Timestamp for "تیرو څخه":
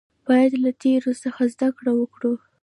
0.81-1.41